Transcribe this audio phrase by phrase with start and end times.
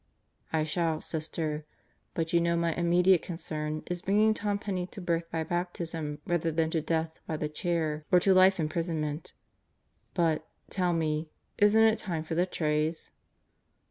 [0.51, 1.63] "I shall, Sister.
[2.15, 6.17] But you know my immediate concern is bring ing Tom Penney to birth by Baptism
[6.25, 9.33] rather than to death by the chair or to life imprisonment.
[10.15, 11.29] But, tell me,
[11.59, 13.11] isn't it time for the trays?"